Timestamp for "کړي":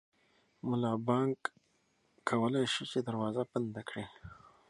3.89-4.05